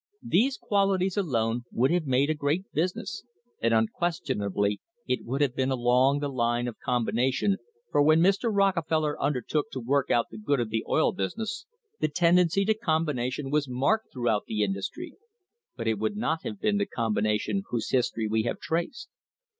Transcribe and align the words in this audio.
These 0.25 0.57
qualities 0.57 1.15
alone 1.15 1.65
would 1.71 1.91
have 1.91 2.07
made 2.07 2.31
a 2.31 2.33
great 2.33 2.65
business, 2.73 3.23
and 3.61 3.71
unquestionably 3.71 4.81
it 5.07 5.23
would 5.25 5.41
have 5.41 5.55
been 5.55 5.69
along 5.69 6.21
the 6.21 6.27
line 6.27 6.67
of 6.67 6.79
com 6.83 7.05
bination, 7.05 7.57
for 7.91 8.01
when 8.01 8.19
Mr. 8.19 8.49
Rockefeller 8.51 9.21
undertook 9.21 9.69
to 9.73 9.79
work 9.79 10.09
out 10.09 10.25
the 10.31 10.39
good 10.39 10.59
of 10.59 10.71
the 10.71 10.83
oil 10.89 11.13
business 11.13 11.67
the 11.99 12.07
tendency 12.07 12.65
to 12.65 12.73
combination 12.73 13.51
was 13.51 13.69
marked 13.69 14.11
throughout 14.11 14.45
the 14.47 14.63
industry, 14.63 15.13
but 15.77 15.87
it 15.87 15.99
would 15.99 16.15
not 16.17 16.41
have 16.41 16.59
been 16.59 16.77
the 16.79 16.87
combination 16.87 17.61
whose 17.69 17.91
history 17.91 18.27
we 18.27 18.41
have 18.41 18.57
traced. 18.57 19.07